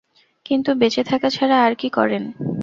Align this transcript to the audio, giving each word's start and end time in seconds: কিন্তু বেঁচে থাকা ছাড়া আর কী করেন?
কিন্তু 0.45 0.69
বেঁচে 0.75 1.01
থাকা 1.03 1.27
ছাড়া 1.29 1.57
আর 1.65 1.73
কী 1.75 1.89
করেন? 1.89 2.23